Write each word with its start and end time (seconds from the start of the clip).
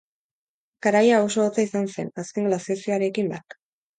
Garai 0.85 1.01
hau 1.17 1.19
oso 1.25 1.43
hotza 1.43 1.65
izan 1.67 1.85
zen, 1.95 2.09
azken 2.23 2.49
glaziazioarekin 2.53 3.33
bat. 3.35 3.59